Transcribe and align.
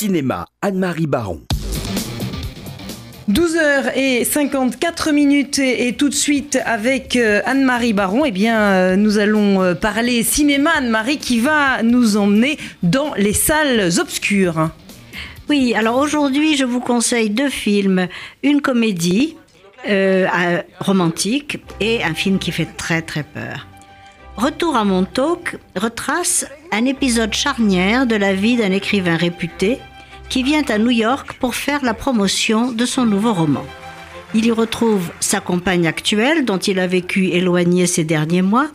Cinéma, 0.00 0.46
Anne-Marie 0.62 1.06
Baron. 1.06 1.42
12h54 3.30 5.12
minutes 5.12 5.58
et, 5.58 5.92
tout 5.92 6.08
de 6.08 6.14
suite 6.14 6.58
avec 6.64 7.16
euh, 7.16 7.42
Anne-Marie 7.44 7.92
Baron, 7.92 8.24
eh 8.24 8.30
bien, 8.30 8.58
euh, 8.58 8.96
nous 8.96 9.18
allons 9.18 9.60
euh, 9.60 9.74
parler 9.74 10.22
cinéma. 10.22 10.70
Anne-Marie 10.78 11.18
qui 11.18 11.38
va 11.38 11.82
nous 11.82 12.16
emmener 12.16 12.56
dans 12.82 13.12
les 13.18 13.34
salles 13.34 13.90
obscures. 14.00 14.70
Oui, 15.50 15.74
alors 15.74 15.98
aujourd'hui, 15.98 16.56
je 16.56 16.64
vous 16.64 16.80
conseille 16.80 17.28
deux 17.28 17.50
films. 17.50 18.08
Une 18.42 18.62
comédie 18.62 19.36
romantique 20.80 21.58
et 21.78 22.02
un 22.02 22.14
film 22.14 22.38
qui 22.38 22.52
fait 22.52 22.68
très 22.78 23.02
très 23.02 23.22
peur. 23.22 23.66
Retour 24.38 24.76
à 24.76 24.84
Montauk 24.84 25.58
retrace 25.76 26.46
un 26.72 26.86
épisode 26.86 27.34
charnière 27.34 28.06
de 28.06 28.16
la 28.16 28.32
vie 28.32 28.56
d'un 28.56 28.72
écrivain 28.72 29.16
réputé 29.16 29.78
qui 30.30 30.44
vient 30.44 30.64
à 30.68 30.78
New 30.78 30.90
York 30.90 31.34
pour 31.40 31.56
faire 31.56 31.84
la 31.84 31.92
promotion 31.92 32.70
de 32.70 32.86
son 32.86 33.04
nouveau 33.04 33.34
roman. 33.34 33.66
Il 34.32 34.46
y 34.46 34.52
retrouve 34.52 35.10
sa 35.18 35.40
compagne 35.40 35.88
actuelle 35.88 36.44
dont 36.44 36.58
il 36.58 36.78
a 36.78 36.86
vécu 36.86 37.26
éloigné 37.26 37.88
ces 37.88 38.04
derniers 38.04 38.40
mois, 38.40 38.70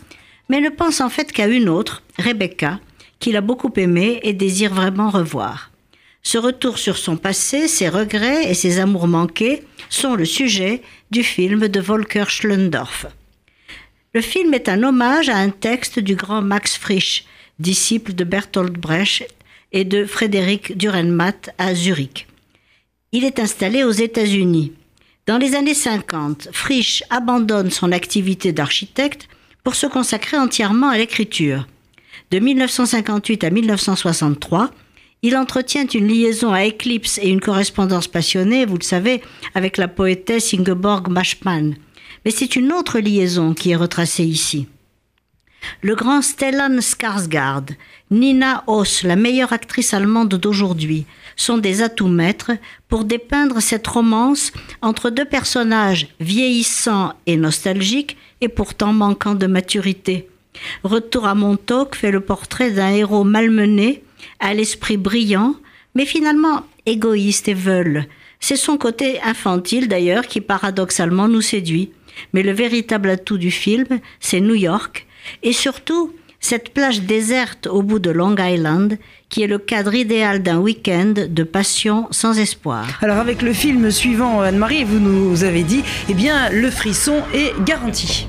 mais 0.50 0.60
ne 0.60 0.70
pense 0.70 1.00
en 1.00 1.10
fait 1.10 1.32
qu'à 1.32 1.48
une 1.48 1.70
autre, 1.70 2.04
Rebecca, 2.20 2.82
qu'il 3.20 3.38
a 3.38 3.42
beaucoup 3.42 3.72
aimée 3.78 4.20
et 4.24 4.34
désire 4.34 4.74
vraiment 4.74 5.10
revoir. 5.10 5.72
Ce 6.24 6.38
retour 6.38 6.78
sur 6.78 6.98
son 6.98 7.16
passé, 7.16 7.70
ses 7.70 7.88
regrets 7.88 8.50
et 8.50 8.54
ses 8.54 8.80
amours 8.80 9.08
manqués 9.08 9.64
sont 9.90 10.16
le 10.16 10.26
sujet 10.26 10.82
du 11.10 11.24
film 11.24 11.70
de 11.70 11.80
Volker 11.80 12.26
Schlendorf. 12.28 13.06
Le 14.14 14.22
film 14.22 14.54
est 14.54 14.68
un 14.68 14.84
hommage 14.84 15.30
à 15.30 15.38
un 15.38 15.52
texte 15.52 16.00
du 16.00 16.16
grand 16.16 16.42
Max 16.42 16.76
Frisch, 16.76 17.26
disciple 17.60 18.14
de 18.14 18.26
Bertolt 18.26 18.74
Brecht 18.74 19.34
et 19.76 19.84
de 19.84 20.06
Frédéric 20.06 20.78
Dürrenmatt 20.78 21.54
à 21.58 21.76
Zurich. 21.76 22.28
Il 23.12 23.26
est 23.26 23.40
installé 23.40 23.84
aux 23.84 23.92
États-Unis. 23.92 24.72
Dans 25.28 25.38
les 25.38 25.54
années 25.54 25.74
50, 25.74 26.48
Frisch 26.54 27.04
abandonne 27.10 27.70
son 27.70 27.92
activité 27.92 28.54
d'architecte 28.54 29.28
pour 29.66 29.76
se 29.76 29.86
consacrer 29.86 30.38
entièrement 30.38 30.90
à 30.90 30.98
l'écriture. 30.98 31.68
De 32.32 32.40
1958 32.40 33.44
à 33.44 33.50
1963, 33.50 34.72
il 35.24 35.36
entretient 35.36 35.88
une 35.88 36.08
liaison 36.08 36.54
à 36.54 36.66
Eclipse 36.66 37.20
et 37.22 37.28
une 37.28 37.42
correspondance 37.42 38.08
passionnée, 38.08 38.66
vous 38.66 38.78
le 38.78 38.84
savez, 38.84 39.22
avec 39.56 39.76
la 39.76 39.90
poétesse 39.90 40.54
Ingeborg 40.54 41.10
Maschmann. 41.10 41.76
Mais 42.24 42.32
c'est 42.32 42.56
une 42.56 42.72
autre 42.72 43.00
liaison 43.00 43.54
qui 43.54 43.72
est 43.72 43.76
retracée 43.76 44.24
ici. 44.24 44.68
Le 45.82 45.96
grand 45.96 46.22
Stellan 46.22 46.80
Skarsgård, 46.80 47.72
Nina 48.12 48.64
Hoss, 48.68 49.04
la 49.04 49.16
meilleure 49.16 49.54
actrice 49.54 49.94
allemande 49.94 50.36
d'aujourd'hui, 50.36 51.06
sont 51.36 51.58
des 51.58 51.82
atouts 51.82 52.08
maîtres 52.08 52.52
pour 52.88 53.04
dépeindre 53.04 53.62
cette 53.62 53.88
romance 53.88 54.52
entre 54.82 55.10
deux 55.10 55.26
personnages 55.26 56.08
vieillissants 56.20 57.14
et 57.26 57.38
nostalgiques 57.38 58.18
et 58.42 58.50
pourtant 58.50 58.94
manquant 58.94 59.36
de 59.36 59.48
maturité. 59.48 60.30
Retour 60.84 61.28
à 61.28 61.36
Montauk 61.36 61.96
fait 61.96 62.12
le 62.12 62.22
portrait 62.22 62.72
d'un 62.72 62.90
héros 62.90 63.24
malmené, 63.24 64.04
à 64.40 64.54
l'esprit 64.54 64.98
brillant, 64.98 65.56
mais 65.94 66.06
finalement 66.06 66.64
égoïste 66.86 67.48
et 67.48 67.54
veule. 67.54 68.06
C'est 68.40 68.56
son 68.56 68.78
côté 68.78 69.20
infantile 69.22 69.88
d'ailleurs 69.88 70.28
qui 70.28 70.42
paradoxalement 70.42 71.28
nous 71.28 71.42
séduit. 71.42 71.92
Mais 72.34 72.44
le 72.44 72.52
véritable 72.52 73.10
atout 73.10 73.38
du 73.38 73.52
film, 73.52 73.86
c'est 74.20 74.40
New 74.40 74.56
York, 74.56 75.06
et 75.44 75.54
surtout 75.54 76.14
cette 76.40 76.74
plage 76.74 77.02
déserte 77.02 77.66
au 77.66 77.82
bout 77.82 77.98
de 77.98 78.12
Long 78.12 78.36
Island, 78.38 79.00
qui 79.30 79.42
est 79.42 79.48
le 79.48 79.58
cadre 79.58 79.96
idéal 79.96 80.44
d'un 80.44 80.60
week-end 80.60 81.14
de 81.28 81.44
passion 81.44 82.08
sans 82.12 82.38
espoir. 82.38 82.86
Alors 83.02 83.18
avec 83.18 83.42
le 83.42 83.52
film 83.52 83.90
suivant, 83.90 84.42
Anne-Marie, 84.42 84.84
vous 84.84 85.00
nous 85.00 85.44
avez 85.44 85.64
dit, 85.64 85.84
eh 86.08 86.14
bien 86.14 86.50
le 86.50 86.70
frisson 86.70 87.24
est 87.34 87.54
garanti. 87.64 88.28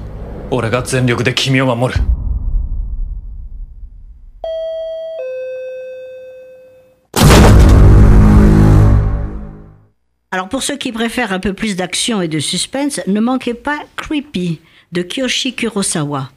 Alors 10.31 10.49
pour 10.49 10.63
ceux 10.63 10.77
qui 10.77 10.93
préfèrent 10.93 11.33
un 11.33 11.41
peu 11.41 11.53
plus 11.53 11.77
d'action 11.77 12.21
et 12.23 12.29
de 12.29 12.39
suspense, 12.39 13.01
ne 13.07 13.21
manquez 13.21 13.55
pas 13.55 13.79
Creepy 13.97 14.61
de 14.93 15.03
Kiyoshi 15.03 15.55
Kurosawa. 15.55 16.31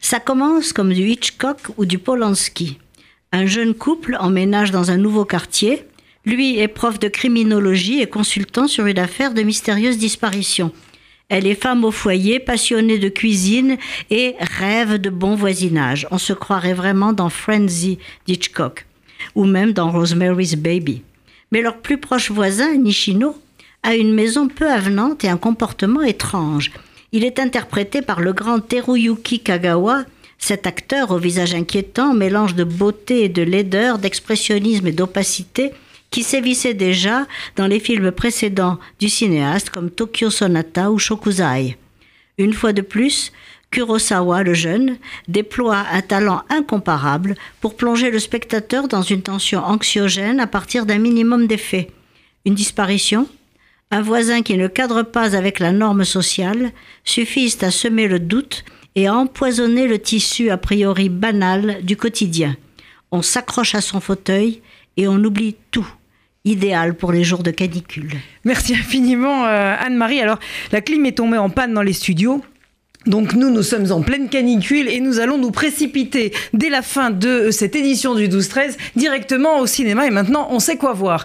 Ça 0.00 0.20
commence 0.20 0.72
comme 0.72 0.92
du 0.92 1.08
Hitchcock 1.08 1.58
ou 1.76 1.84
du 1.84 1.98
Polanski. 1.98 2.78
Un 3.32 3.46
jeune 3.46 3.74
couple 3.74 4.16
emménage 4.18 4.70
dans 4.70 4.90
un 4.90 4.96
nouveau 4.96 5.24
quartier. 5.24 5.84
Lui 6.24 6.58
est 6.58 6.68
prof 6.68 6.98
de 6.98 7.08
criminologie 7.08 8.00
et 8.00 8.06
consultant 8.06 8.68
sur 8.68 8.86
une 8.86 8.98
affaire 8.98 9.34
de 9.34 9.42
mystérieuse 9.42 9.98
disparition. 9.98 10.72
Elle 11.28 11.46
est 11.46 11.60
femme 11.60 11.84
au 11.84 11.90
foyer, 11.90 12.38
passionnée 12.38 12.98
de 12.98 13.08
cuisine 13.08 13.78
et 14.10 14.36
rêve 14.40 14.98
de 14.98 15.10
bon 15.10 15.34
voisinage. 15.34 16.06
On 16.10 16.18
se 16.18 16.32
croirait 16.32 16.74
vraiment 16.74 17.12
dans 17.12 17.30
Frenzy 17.30 17.98
d'Hitchcock 18.26 18.86
ou 19.34 19.44
même 19.44 19.72
dans 19.72 19.90
Rosemary's 19.90 20.54
Baby. 20.54 21.02
Mais 21.50 21.62
leur 21.62 21.78
plus 21.78 21.98
proche 21.98 22.30
voisin, 22.30 22.76
Nishino, 22.76 23.36
a 23.82 23.94
une 23.96 24.12
maison 24.12 24.48
peu 24.48 24.70
avenante 24.70 25.24
et 25.24 25.28
un 25.28 25.36
comportement 25.36 26.02
étrange. 26.02 26.72
Il 27.12 27.24
est 27.24 27.38
interprété 27.38 28.02
par 28.02 28.20
le 28.20 28.32
grand 28.32 28.60
Teruyuki 28.60 29.40
Kagawa, 29.40 30.04
cet 30.38 30.66
acteur 30.66 31.10
au 31.10 31.18
visage 31.18 31.54
inquiétant, 31.54 32.14
mélange 32.14 32.54
de 32.54 32.64
beauté 32.64 33.24
et 33.24 33.28
de 33.28 33.42
laideur, 33.42 33.98
d'expressionnisme 33.98 34.86
et 34.86 34.92
d'opacité, 34.92 35.72
qui 36.10 36.22
sévissait 36.22 36.74
déjà 36.74 37.26
dans 37.56 37.66
les 37.66 37.80
films 37.80 38.12
précédents 38.12 38.78
du 39.00 39.08
cinéaste 39.08 39.70
comme 39.70 39.90
Tokyo 39.90 40.30
Sonata 40.30 40.90
ou 40.90 40.98
Shokuzai. 40.98 41.76
Une 42.38 42.52
fois 42.52 42.72
de 42.72 42.82
plus, 42.82 43.32
Kurosawa, 43.70 44.42
le 44.42 44.54
jeune, 44.54 44.96
déploie 45.28 45.84
un 45.90 46.02
talent 46.02 46.42
incomparable 46.48 47.34
pour 47.60 47.76
plonger 47.76 48.10
le 48.10 48.18
spectateur 48.18 48.88
dans 48.88 49.02
une 49.02 49.22
tension 49.22 49.60
anxiogène 49.64 50.40
à 50.40 50.46
partir 50.46 50.86
d'un 50.86 50.98
minimum 50.98 51.46
d'effets. 51.46 51.90
Une 52.44 52.54
disparition, 52.54 53.26
un 53.90 54.02
voisin 54.02 54.42
qui 54.42 54.56
ne 54.56 54.66
cadre 54.66 55.02
pas 55.02 55.36
avec 55.36 55.60
la 55.60 55.72
norme 55.72 56.04
sociale 56.04 56.72
suffisent 57.04 57.62
à 57.62 57.70
semer 57.70 58.08
le 58.08 58.18
doute 58.18 58.64
et 58.96 59.06
à 59.06 59.14
empoisonner 59.14 59.86
le 59.86 59.98
tissu 59.98 60.50
a 60.50 60.56
priori 60.56 61.08
banal 61.08 61.84
du 61.84 61.96
quotidien. 61.96 62.56
On 63.12 63.22
s'accroche 63.22 63.74
à 63.74 63.80
son 63.80 64.00
fauteuil 64.00 64.60
et 64.96 65.06
on 65.06 65.22
oublie 65.22 65.54
tout 65.70 65.86
idéal 66.44 66.94
pour 66.94 67.12
les 67.12 67.24
jours 67.24 67.42
de 67.42 67.50
canicule. 67.50 68.12
Merci 68.44 68.74
infiniment 68.74 69.46
euh, 69.46 69.76
Anne-Marie. 69.78 70.20
Alors 70.20 70.38
la 70.72 70.80
clim 70.80 71.06
est 71.06 71.18
tombée 71.18 71.38
en 71.38 71.50
panne 71.50 71.74
dans 71.74 71.82
les 71.82 71.92
studios. 71.92 72.42
Donc 73.06 73.34
nous, 73.34 73.50
nous 73.50 73.62
sommes 73.62 73.92
en 73.92 74.02
pleine 74.02 74.28
canicule 74.28 74.88
et 74.88 74.98
nous 74.98 75.20
allons 75.20 75.38
nous 75.38 75.52
précipiter 75.52 76.32
dès 76.52 76.68
la 76.68 76.82
fin 76.82 77.10
de 77.10 77.50
cette 77.52 77.76
édition 77.76 78.16
du 78.16 78.28
12-13 78.28 78.76
directement 78.96 79.60
au 79.60 79.66
cinéma. 79.66 80.06
Et 80.06 80.10
maintenant, 80.10 80.48
on 80.50 80.58
sait 80.58 80.76
quoi 80.76 80.92
voir. 80.92 81.24